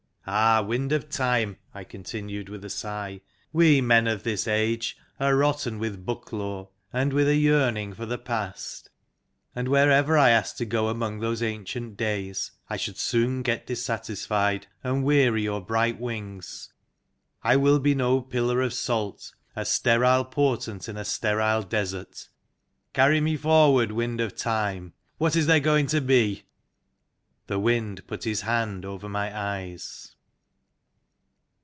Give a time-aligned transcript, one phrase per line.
[0.43, 5.35] "Ah, Wind of Time," I continued with a sigh," we men of this age are
[5.35, 8.91] rotten with book lore, and with a INTRODUCTION 5 yearning for the past.
[9.55, 13.83] And wherever I asked to go among those ancient days, I should soon get dis
[13.83, 16.71] satisfied, and weary your bright wings.
[17.43, 22.29] I will be no pillar of salt, a sterile portent in a sterile desert.
[22.93, 24.93] Carry me forward, Wind of Time.
[25.17, 26.43] What is there going to be?"
[27.47, 30.09] The Wind put his hand over my eyes.